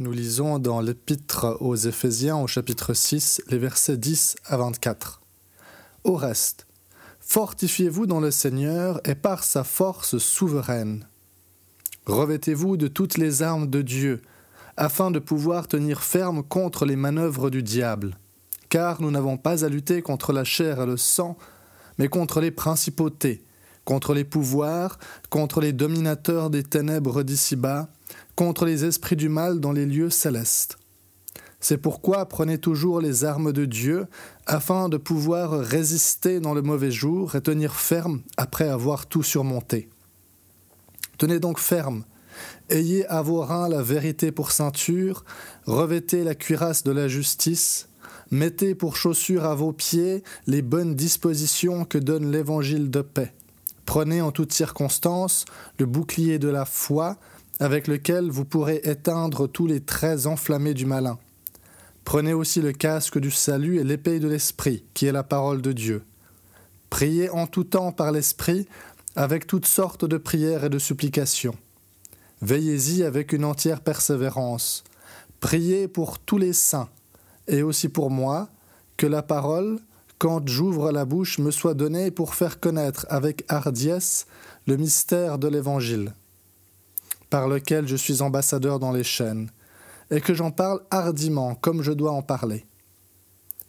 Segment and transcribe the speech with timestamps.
[0.00, 5.22] Nous lisons dans l'Épître aux Éphésiens au chapitre 6 les versets 10 à 24.
[6.02, 6.66] Au reste,
[7.20, 11.06] fortifiez-vous dans le Seigneur et par sa force souveraine.
[12.06, 14.22] Revêtez-vous de toutes les armes de Dieu,
[14.76, 18.18] afin de pouvoir tenir ferme contre les manœuvres du diable.
[18.70, 21.38] Car nous n'avons pas à lutter contre la chair et le sang,
[21.98, 23.44] mais contre les principautés,
[23.84, 24.98] contre les pouvoirs,
[25.30, 27.88] contre les dominateurs des ténèbres d'ici-bas,
[28.36, 30.78] contre les esprits du mal dans les lieux célestes.
[31.60, 34.06] C'est pourquoi prenez toujours les armes de Dieu,
[34.44, 39.88] afin de pouvoir résister dans le mauvais jour et tenir ferme après avoir tout surmonté.
[41.16, 42.04] Tenez donc ferme,
[42.68, 45.24] ayez à vos reins la vérité pour ceinture,
[45.64, 47.88] revêtez la cuirasse de la justice,
[48.30, 53.32] mettez pour chaussures à vos pieds les bonnes dispositions que donne l'évangile de paix.
[53.86, 55.44] Prenez en toutes circonstances
[55.78, 57.16] le bouclier de la foi,
[57.60, 61.18] avec lequel vous pourrez éteindre tous les traits enflammés du malin.
[62.04, 65.72] Prenez aussi le casque du salut et l'épée de l'Esprit, qui est la parole de
[65.72, 66.02] Dieu.
[66.90, 68.66] Priez en tout temps par l'Esprit,
[69.16, 71.56] avec toutes sortes de prières et de supplications.
[72.42, 74.84] Veillez-y avec une entière persévérance.
[75.40, 76.88] Priez pour tous les saints,
[77.48, 78.48] et aussi pour moi,
[78.96, 79.78] que la parole,
[80.18, 84.26] quand j'ouvre la bouche, me soit donnée pour faire connaître avec hardiesse
[84.66, 86.12] le mystère de l'Évangile
[87.34, 89.50] par lequel je suis ambassadeur dans les chaînes,
[90.12, 92.64] et que j'en parle hardiment comme je dois en parler.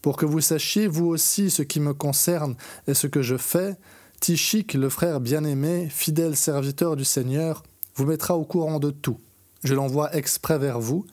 [0.04, 3.76] Pour que vous sachiez, vous aussi, ce qui me concerne et ce que je fais,
[4.20, 7.64] Tichik, le frère bien-aimé, fidèle serviteur du Seigneur,
[7.96, 9.20] vous mettra au courant de tout.
[9.64, 11.08] Je l'envoie exprès vers vous,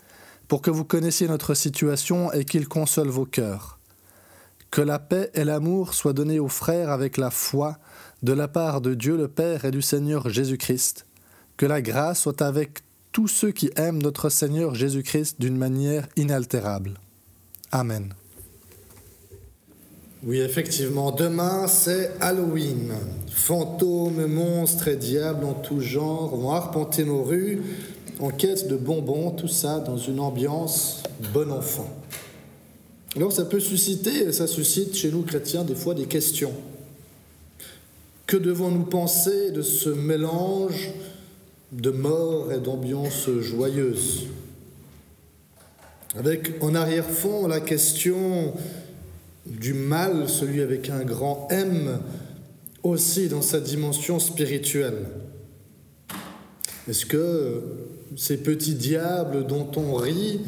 [0.46, 3.78] pour que vous connaissiez notre situation et qu'il console vos cœurs.
[4.70, 7.78] Que la paix et l'amour soient donnés aux frères avec la foi,
[8.22, 11.06] de la part de Dieu le Père et du Seigneur Jésus-Christ.
[11.62, 12.80] Que la grâce soit avec
[13.12, 16.94] tous ceux qui aiment notre Seigneur Jésus-Christ d'une manière inaltérable.
[17.70, 18.14] Amen.
[20.24, 22.92] Oui, effectivement, demain c'est Halloween.
[23.30, 27.62] Fantômes, monstres et diables en tout genre vont arpenter nos rues
[28.18, 31.96] en quête de bonbons, tout ça dans une ambiance bon enfant.
[33.14, 36.54] Alors ça peut susciter, ça suscite chez nous chrétiens des fois des questions.
[38.26, 40.90] Que devons-nous penser de ce mélange
[41.72, 44.26] de mort et d'ambiance joyeuse.
[46.14, 48.52] Avec en arrière-fond la question
[49.46, 51.98] du mal, celui avec un grand M,
[52.82, 55.06] aussi dans sa dimension spirituelle.
[56.88, 57.62] Est-ce que
[58.16, 60.40] ces petits diables dont on rit,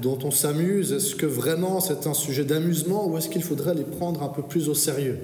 [0.00, 3.84] dont on s'amuse, est-ce que vraiment c'est un sujet d'amusement ou est-ce qu'il faudrait les
[3.84, 5.18] prendre un peu plus au sérieux?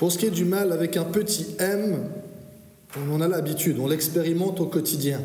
[0.00, 2.08] Pour ce qui est du mal avec un petit m,
[2.96, 5.20] on en a l'habitude, on l'expérimente au quotidien,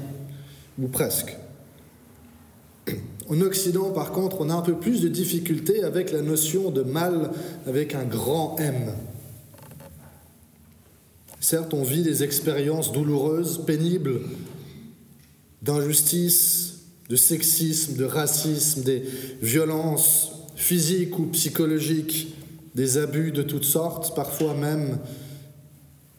[0.77, 1.33] ou presque.
[3.29, 6.81] En Occident, par contre, on a un peu plus de difficultés avec la notion de
[6.81, 7.31] mal
[7.65, 8.91] avec un grand M.
[11.39, 14.23] Certes, on vit des expériences douloureuses, pénibles,
[15.61, 19.05] d'injustice, de sexisme, de racisme, des
[19.41, 22.35] violences physiques ou psychologiques,
[22.75, 24.99] des abus de toutes sortes, parfois même,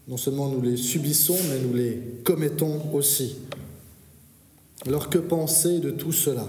[0.08, 3.36] non seulement nous les subissons, mais nous les commettons aussi.
[4.86, 6.46] Alors que penser de tout cela?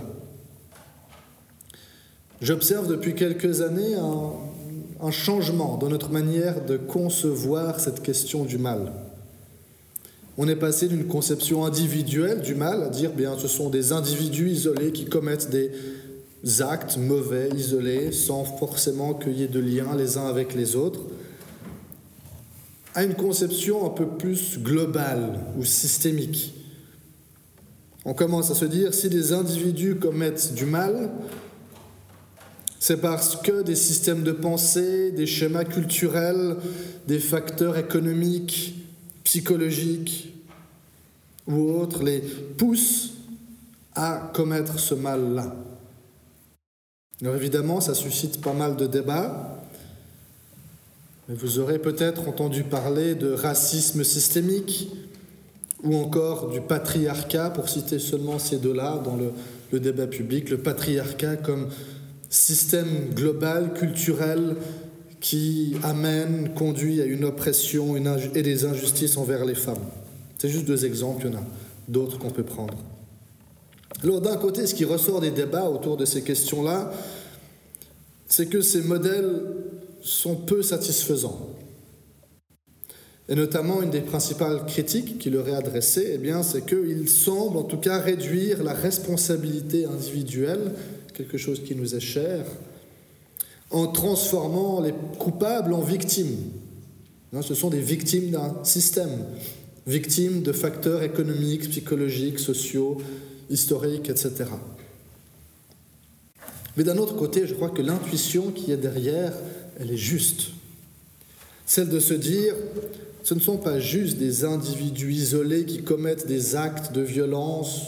[2.42, 8.94] J'observe depuis quelques années un, changement dans notre manière de concevoir cette question du mal.
[10.38, 14.50] On est passé d'une conception individuelle du mal à dire bien ce sont des individus
[14.50, 15.72] isolés qui commettent des
[16.60, 21.02] actes mauvais, isolés, sans forcément qu'il y ait de lien les uns avec les autres,
[22.96, 26.54] à une conception un peu plus globale ou systémique.
[28.06, 31.12] On commence à se dire, si des individus commettent du mal,
[32.80, 36.56] c'est parce que des systèmes de pensée, des schémas culturels,
[37.08, 38.76] des facteurs économiques,
[39.24, 40.34] psychologiques
[41.48, 43.14] ou autres les poussent
[43.94, 45.56] à commettre ce mal-là.
[47.22, 49.64] Alors évidemment, ça suscite pas mal de débats.
[51.28, 54.90] Mais vous aurez peut-être entendu parler de racisme systémique
[55.84, 59.32] ou encore du patriarcat, pour citer seulement ces deux-là dans le,
[59.72, 61.68] le débat public, le patriarcat comme
[62.30, 64.56] système global, culturel,
[65.20, 69.84] qui amène, conduit à une oppression et des injustices envers les femmes.
[70.38, 71.44] C'est juste deux exemples, il y en a
[71.88, 72.76] d'autres qu'on peut prendre.
[74.04, 76.92] Alors d'un côté, ce qui ressort des débats autour de ces questions-là,
[78.28, 79.42] c'est que ces modèles
[80.02, 81.50] sont peu satisfaisants.
[83.30, 87.64] Et notamment, une des principales critiques qui leur est adressée, eh c'est qu'ils semblent en
[87.64, 90.72] tout cas réduire la responsabilité individuelle,
[91.14, 92.46] quelque chose qui nous est cher,
[93.70, 96.38] en transformant les coupables en victimes.
[97.34, 99.26] Hein, ce sont des victimes d'un système,
[99.86, 102.98] victimes de facteurs économiques, psychologiques, sociaux,
[103.50, 104.46] historiques, etc.
[106.76, 109.34] Mais d'un autre côté, je crois que l'intuition qui est derrière,
[109.80, 110.52] elle est juste.
[111.66, 112.56] Celle de se dire,
[113.24, 117.82] ce ne sont pas juste des individus isolés qui commettent des actes de violence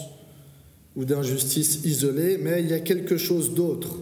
[0.96, 3.96] ou d'injustice isolés, mais il y a quelque chose d'autre,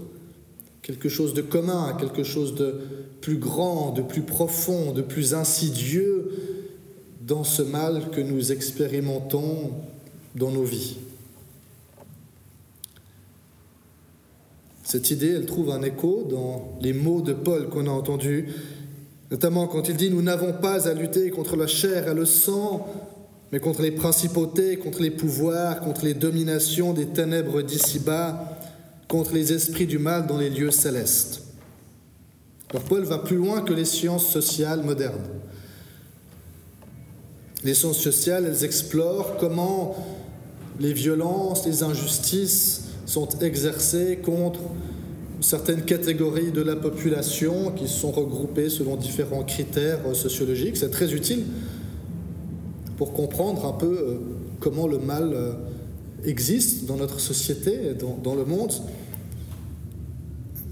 [0.83, 2.81] quelque chose de commun, quelque chose de
[3.21, 6.31] plus grand, de plus profond, de plus insidieux
[7.27, 9.73] dans ce mal que nous expérimentons
[10.35, 10.97] dans nos vies.
[14.89, 18.49] Cette idée, elle trouve un écho dans les mots de Paul qu'on a entendus
[19.31, 22.87] Notamment quand il dit Nous n'avons pas à lutter contre la chair et le sang,
[23.53, 28.59] mais contre les principautés, contre les pouvoirs, contre les dominations des ténèbres d'ici-bas,
[29.09, 31.43] contre les esprits du mal dans les lieux célestes.
[32.71, 35.29] Alors Paul va plus loin que les sciences sociales modernes.
[37.63, 39.97] Les sciences sociales, elles explorent comment
[40.81, 44.61] les violences, les injustices sont exercées contre
[45.41, 50.77] certaines catégories de la population qui sont regroupées selon différents critères sociologiques.
[50.77, 51.45] C'est très utile
[52.99, 54.19] pour comprendre un peu euh,
[54.61, 55.53] comment le mal euh,
[56.25, 58.73] existe dans notre société et dans, le monde.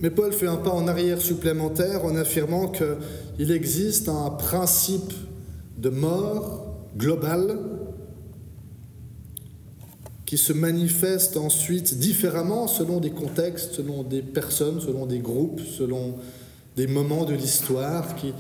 [0.01, 5.15] Mais Paul fait un pas en arrière supplémentaire en affirmant qu'il existe un principe
[5.79, 6.67] de mort
[6.99, 7.57] global
[10.27, 16.17] qui se manifeste ensuite différemment selon des contextes, selon des personnes, selon des groupes, selon
[16.77, 18.35] des moments de l'histoire qui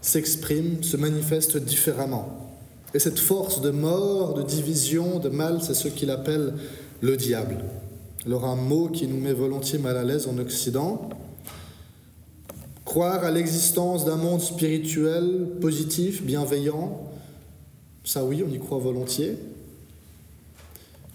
[0.00, 2.54] s'expriment, se manifestent différemment.
[2.94, 6.54] Et cette force de mort, de division, de mal, c'est ce qu'il appelle
[7.02, 7.58] le diable.
[8.24, 11.10] Alors un mot qui nous met volontiers mal à l'aise en Occident.
[12.86, 17.10] Croire à l'existence d'un monde spirituel positif, bienveillant,
[18.04, 19.36] ça oui, on y croit volontiers.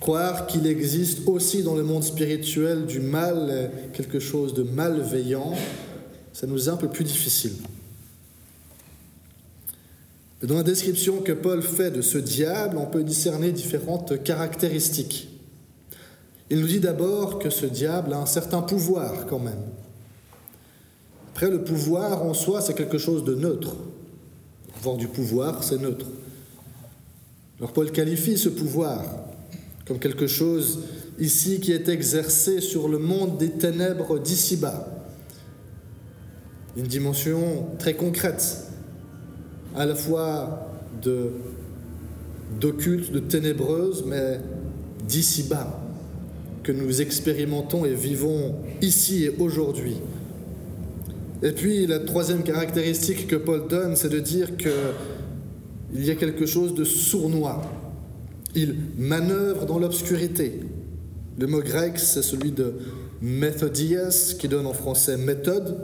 [0.02, 5.54] Croire qu'il existe aussi dans le monde spirituel du mal, quelque chose de malveillant,
[6.34, 7.54] ça nous est un peu plus difficile.
[10.42, 15.30] Dans la description que Paul fait de ce diable, on peut discerner différentes caractéristiques.
[16.50, 19.62] Il nous dit d'abord que ce diable a un certain pouvoir quand même.
[21.30, 23.76] Après, le pouvoir en soi, c'est quelque chose de neutre.
[24.78, 26.08] Avoir du pouvoir, c'est neutre.
[27.60, 29.04] Alors Paul qualifie ce pouvoir
[29.86, 30.80] comme quelque chose
[31.20, 34.88] ici qui est exercé sur le monde des ténèbres d'ici-bas.
[36.78, 38.68] Une dimension très concrète,
[39.76, 40.68] à la fois
[41.02, 41.32] de
[42.60, 44.40] d'occulte, de ténébreuse, mais
[45.08, 45.82] d'ici-bas,
[46.64, 49.96] que nous expérimentons et vivons ici et aujourd'hui.
[51.44, 56.46] Et puis la troisième caractéristique que Paul donne, c'est de dire qu'il y a quelque
[56.46, 57.62] chose de sournois,
[58.56, 60.60] il manœuvre dans l'obscurité.
[61.40, 62.74] Le mot grec, c'est celui de
[63.22, 65.78] methodias, qui donne en français méthode,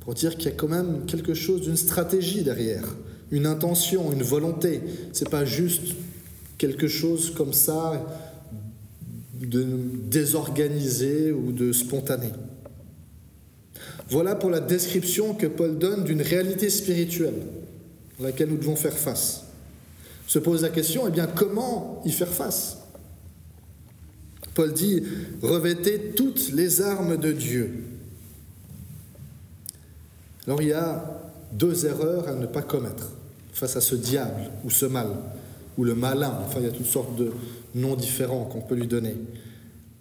[0.00, 2.84] pour dire qu'il y a quand même quelque chose d'une stratégie derrière,
[3.30, 4.80] une intention, une volonté.
[5.12, 5.94] C'est pas juste
[6.56, 8.06] quelque chose comme ça
[9.40, 9.64] de
[10.10, 12.32] désorganisé ou de spontané.
[14.10, 17.42] Voilà pour la description que Paul donne d'une réalité spirituelle
[18.18, 19.47] à laquelle nous devons faire face
[20.28, 22.76] se pose la question, eh bien, comment y faire face?
[24.54, 25.02] Paul dit,
[25.42, 27.84] revêtez toutes les armes de Dieu.
[30.46, 33.10] Alors il y a deux erreurs à ne pas commettre
[33.52, 35.08] face à ce diable ou ce mal,
[35.78, 37.32] ou le malin, enfin il y a toutes sortes de
[37.74, 39.16] noms différents qu'on peut lui donner.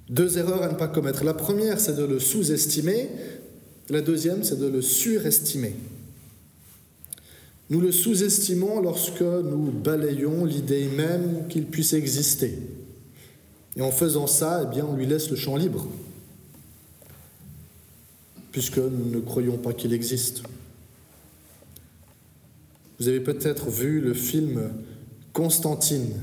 [0.09, 1.23] Deux erreurs à ne pas commettre.
[1.23, 3.09] La première, c'est de le sous-estimer,
[3.89, 5.75] la deuxième, c'est de le surestimer.
[7.69, 12.57] Nous le sous-estimons lorsque nous balayons l'idée même qu'il puisse exister.
[13.75, 15.85] Et en faisant ça, eh bien, on lui laisse le champ libre,
[18.51, 20.43] puisque nous ne croyons pas qu'il existe.
[22.99, 24.71] Vous avez peut-être vu le film
[25.33, 26.13] Constantine.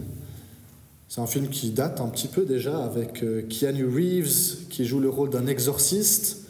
[1.08, 4.98] C'est un film qui date un petit peu déjà avec euh, Keanu Reeves qui joue
[4.98, 6.43] le rôle d'un exorciste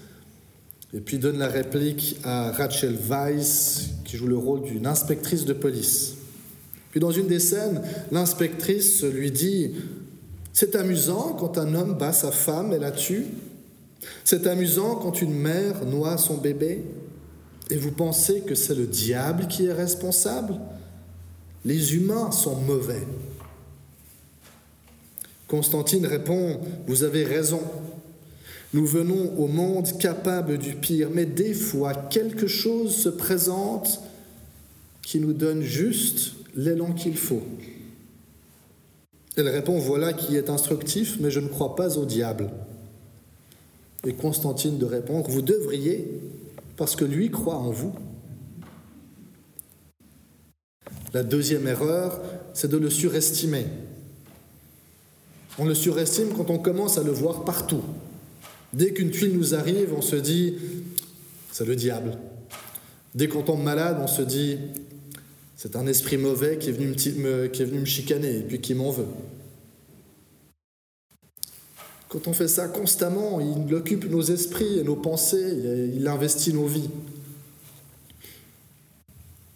[0.95, 5.53] et puis donne la réplique à Rachel Weisz qui joue le rôle d'une inspectrice de
[5.53, 6.15] police.
[6.93, 7.83] Puis dans une des scènes,
[8.13, 9.73] l'inspectrice lui dit
[10.53, 13.27] C'est amusant quand un homme bat sa femme et la tue.
[14.23, 16.85] C'est amusant quand une mère noie son bébé.
[17.71, 20.55] Et vous pensez que c'est le diable qui est responsable?
[21.65, 23.07] Les humains sont mauvais.
[25.49, 27.63] Constantine répond, vous avez raison.
[28.75, 34.01] Nous venons au monde capable du pire, mais des fois quelque chose se présente
[35.01, 37.45] qui nous donne juste l'élan qu'il faut.
[39.37, 42.51] Elle répond, voilà qui est instructif, mais je ne crois pas au diable.
[44.05, 46.21] Et Constantine de répondre, vous devriez,
[46.77, 47.95] parce que lui croit en vous.
[51.13, 52.21] La deuxième erreur,
[52.55, 53.67] c'est de le surestimer.
[55.61, 57.83] On le surestime quand on commence à le voir partout.
[58.75, 60.57] Dès qu'une tuile nous arrive, on se dit,
[61.53, 62.19] c'est le diable.
[63.15, 64.59] Dès qu'on tombe malade, on se dit,
[65.57, 69.07] c'est un esprit mauvais qui est, venu me, chicaner et puis qui m'en veut.
[72.09, 76.67] Quand on fait ça constamment, il occupe nos esprits et nos pensées, il investit nos
[76.67, 76.91] vies,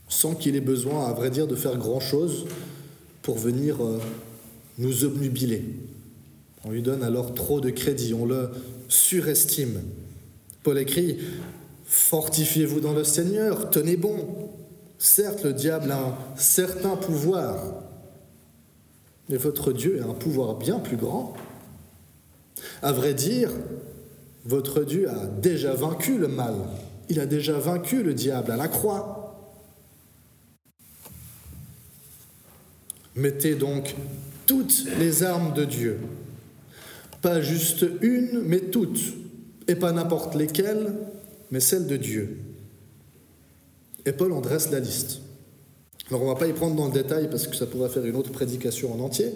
[0.09, 2.47] sans qu'il ait besoin, à vrai dire, de faire grand-chose
[3.23, 3.99] pour venir euh,
[4.79, 5.65] nous obnubiler.
[6.65, 8.51] On lui donne alors trop de crédit, on le
[8.89, 9.81] surestime.
[10.63, 11.19] Paul écrit,
[11.85, 14.51] Fortifiez-vous dans le Seigneur, tenez bon,
[14.99, 17.57] Certes, le diable a un certain pouvoir,
[19.29, 21.35] mais votre Dieu a un pouvoir bien plus grand.
[22.83, 23.53] À vrai dire,
[24.45, 26.55] votre Dieu a déjà vaincu le mal.
[27.09, 29.55] Il a déjà vaincu le diable à la croix.
[33.15, 33.95] Mettez donc
[34.47, 36.01] toutes les armes de Dieu.
[37.23, 39.01] Pas juste une, mais toutes.
[39.67, 40.95] Et pas n'importe lesquelles,
[41.51, 42.39] mais celles de Dieu.
[44.07, 45.21] Et Paul en dresse la liste.
[46.09, 48.05] Alors on ne va pas y prendre dans le détail parce que ça pourrait faire
[48.05, 49.33] une autre prédication en entier.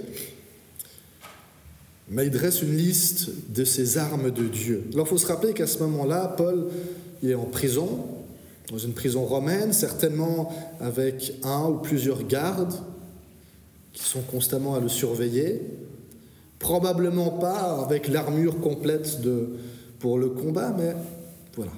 [2.09, 4.85] Mais il dresse une liste de ces armes de Dieu.
[4.95, 6.69] Alors il faut se rappeler qu'à ce moment-là, Paul
[7.23, 8.07] est en prison,
[8.71, 12.75] dans une prison romaine, certainement avec un ou plusieurs gardes
[13.93, 15.61] qui sont constamment à le surveiller.
[16.63, 19.19] Probablement pas avec l'armure complète
[19.99, 20.95] pour le combat, mais
[21.57, 21.73] voilà.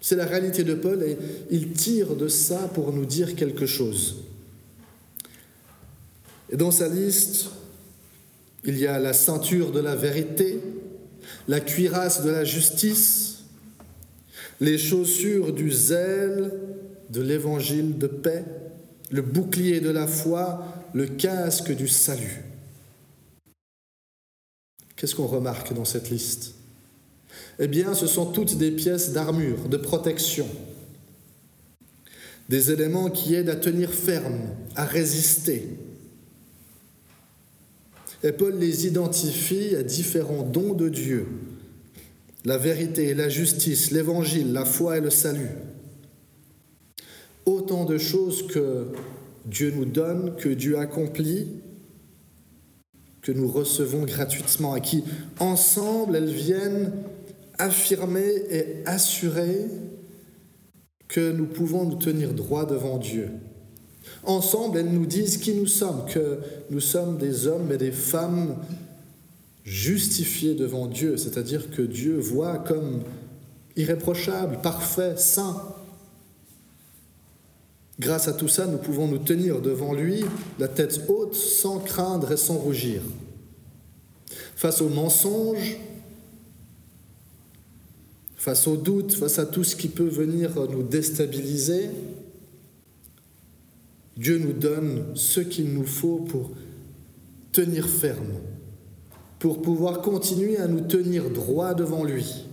[0.00, 1.16] C'est la réalité de Paul et
[1.48, 4.24] il tire de ça pour nous dire quelque chose.
[6.50, 7.50] Et dans sa liste,
[8.64, 10.58] il y a la ceinture de la vérité,
[11.46, 13.44] la cuirasse de la justice,
[14.60, 16.52] les chaussures du zèle,
[17.10, 18.44] de l'évangile de paix,
[19.12, 20.64] le bouclier de la foi,
[20.94, 22.49] le casque du salut.
[25.00, 26.56] Qu'est-ce qu'on remarque dans cette liste?
[27.58, 30.46] Eh bien, ce sont toutes des pièces d'armure, de protection,
[32.50, 35.68] des éléments qui aident à tenir ferme, à résister.
[38.22, 41.26] Et Paul les identifie à différents dons de Dieu,
[42.44, 45.48] la vérité, la justice, l'évangile, la foi et le salut.
[47.46, 48.88] Autant de choses que
[49.46, 51.46] Dieu nous donne, que Dieu accomplit,
[53.22, 55.04] que nous recevons gratuitement, à qui
[55.38, 56.92] ensemble elles viennent
[57.58, 59.66] affirmer et assurer
[61.08, 63.28] que nous pouvons nous tenir droit devant Dieu.
[64.24, 66.38] Ensemble, elles nous disent qui nous sommes, que
[66.70, 68.56] nous sommes des hommes et des femmes
[69.64, 73.02] justifiés devant Dieu, c'est-à-dire que Dieu voit comme
[73.76, 75.74] irréprochable, parfait, saint.
[78.00, 80.24] Grâce à tout ça, nous pouvons nous tenir devant lui,
[80.58, 83.02] la tête haute, sans craindre et sans rougir.
[84.56, 85.76] Face aux mensonges,
[88.36, 91.90] face aux doutes, face à tout ce qui peut venir nous déstabiliser,
[94.16, 96.52] Dieu nous donne ce qu'il nous faut pour
[97.52, 98.32] tenir ferme,
[99.38, 102.46] pour pouvoir continuer à nous tenir droit devant lui.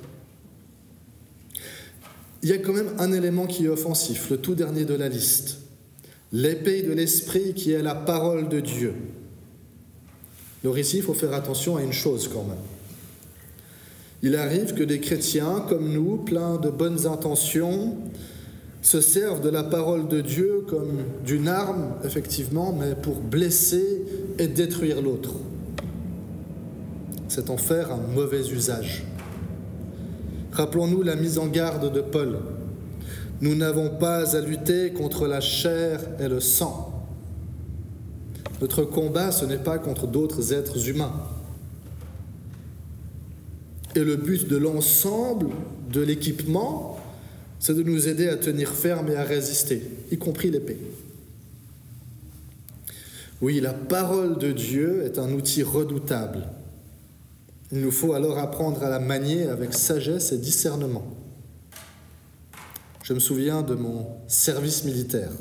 [2.44, 5.10] Il y a quand même un élément qui est offensif, le tout dernier de la
[5.10, 5.58] liste,
[6.32, 8.94] l'épée de l'esprit qui est la parole de Dieu.
[10.63, 12.58] Alors ici, il faut faire attention à une chose quand même.
[14.22, 17.98] Il arrive que des chrétiens comme nous, pleins de bonnes intentions,
[18.82, 24.01] se servent de la parole de Dieu comme d'une arme, effectivement, mais pour blesser
[24.39, 25.34] et détruire l'autre.
[27.27, 29.03] C'est en faire un mauvais usage.
[30.58, 32.40] Rappelons-nous la mise en garde de Paul.
[33.42, 37.06] Nous n'avons pas à lutter contre la chair et le sang,
[38.60, 41.14] Notre combat, ce n'est pas contre d'autres êtres humains.
[43.94, 45.50] Et le but de l'ensemble
[45.94, 46.98] de l'équipement,
[47.60, 50.80] c'est de nous aider à tenir ferme et à résister, y compris l'épée.
[53.42, 56.48] Oui, la parole de Dieu est un outil redoutable.
[57.72, 61.04] Il nous faut alors apprendre à la manier avec sagesse et discernement.
[63.04, 65.32] Je me souviens de mon service militaire.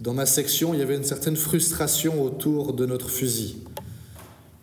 [0.00, 3.58] Dans ma section, il y avait une certaine frustration autour de notre fusil.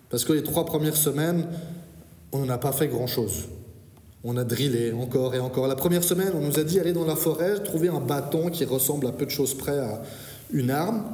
[0.09, 1.47] Parce que les trois premières semaines,
[2.31, 3.47] on n'a pas fait grand-chose.
[4.25, 5.67] On a drillé encore et encore.
[5.67, 8.65] La première semaine, on nous a dit aller dans la forêt, trouver un bâton qui
[8.65, 10.01] ressemble à peu de choses près à
[10.51, 11.05] une arme.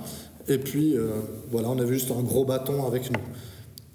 [0.47, 1.09] Et puis, euh,
[1.51, 3.21] voilà, on avait juste un gros bâton avec nous.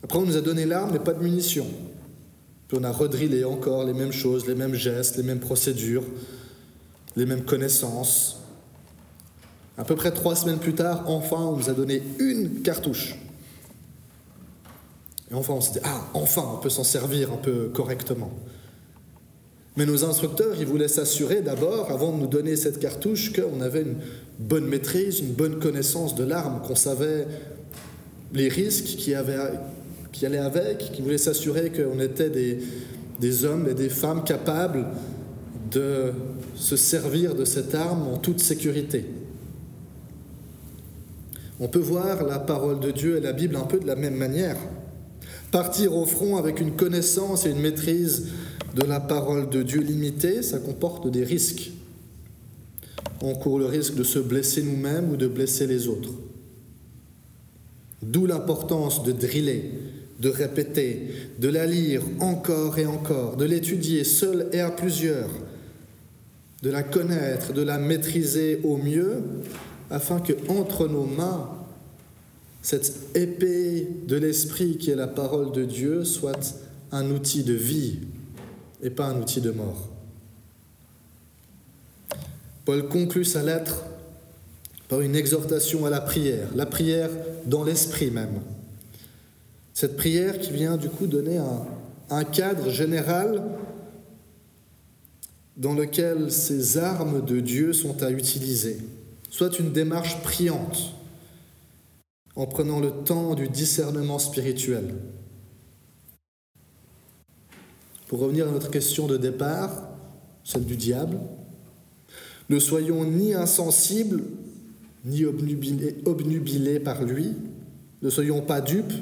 [0.02, 1.66] Après, on nous a donné l'arme, mais pas de munitions.
[2.68, 6.04] Puis on a redrillé encore les mêmes choses, les mêmes gestes, les mêmes procédures,
[7.16, 8.40] les mêmes connaissances.
[9.76, 13.16] À peu près trois semaines plus tard, enfin, on nous a donné une cartouche.
[15.30, 18.30] Et enfin, on s'est dit, ah, enfin, on peut s'en servir un peu correctement.
[19.76, 23.82] Mais nos instructeurs, ils voulaient s'assurer d'abord, avant de nous donner cette cartouche, qu'on avait
[23.82, 23.96] une
[24.38, 27.26] bonne maîtrise, une bonne connaissance de l'arme, qu'on savait
[28.32, 29.38] les risques qui, avaient,
[30.12, 32.58] qui allaient avec, qu'ils voulaient s'assurer qu'on était des,
[33.20, 34.86] des hommes et des femmes capables
[35.70, 36.12] de
[36.56, 39.04] se servir de cette arme en toute sécurité.
[41.60, 44.16] On peut voir la parole de Dieu et la Bible un peu de la même
[44.16, 44.56] manière.
[45.52, 48.28] Partir au front avec une connaissance et une maîtrise
[48.74, 51.72] de la parole de Dieu limitée, ça comporte des risques.
[53.22, 56.12] On court le risque de se blesser nous-mêmes ou de blesser les autres.
[58.02, 59.72] D'où l'importance de driller,
[60.20, 61.08] de répéter,
[61.38, 65.30] de la lire encore et encore, de l'étudier seul et à plusieurs,
[66.62, 69.22] de la connaître, de la maîtriser au mieux,
[69.90, 71.48] afin que entre nos mains,
[72.62, 76.54] cette épée de l'esprit qui est la parole de Dieu soit
[76.92, 78.00] un outil de vie
[78.82, 79.88] et pas un outil de mort.
[82.66, 83.84] Paul conclut sa lettre
[84.88, 87.08] par une exhortation à la prière, la prière
[87.46, 88.40] dans l'esprit même.
[89.72, 93.42] Cette prière qui vient du coup donner un, cadre général
[95.56, 98.78] dans lequel ces armes de Dieu sont à utiliser,
[99.28, 100.94] soit une démarche priante,
[102.34, 104.94] en prenant le temps du discernement spirituel,
[108.08, 109.88] pour revenir à notre question de départ,
[110.42, 111.18] celle du diable,
[112.48, 114.24] ne soyons ni insensibles,
[115.04, 117.32] ni obnubilés, par lui,
[118.02, 118.92] ne soyons pas dupes,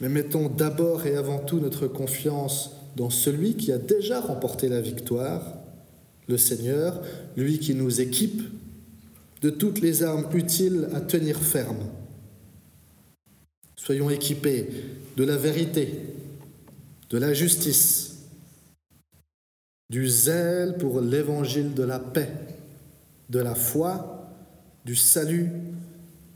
[0.00, 4.80] mais mettons d'abord et avant tout notre confiance dans celui qui a déjà remporté la
[4.80, 5.58] victoire,
[6.28, 7.00] le Seigneur,
[7.36, 8.42] lui qui nous équipe
[9.40, 11.86] de toutes les armes utiles à tenir ferme.
[13.76, 14.68] Soyons équipés
[15.16, 16.02] de la vérité,
[17.10, 18.18] de la justice,
[19.90, 22.30] du zèle pour l'évangile de la paix,
[23.30, 24.30] de la foi,
[24.84, 25.50] du salut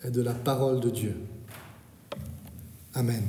[0.05, 1.14] et de la parole de Dieu.
[2.94, 3.22] Amen.